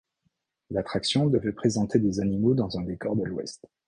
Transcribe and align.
L'attraction 0.71 1.27
devait 1.27 1.51
présenter 1.51 1.99
des 1.99 2.21
animaux 2.21 2.55
dans 2.55 2.79
un 2.79 2.81
décor 2.81 3.15
de 3.15 3.23
l'ouest. 3.23 3.67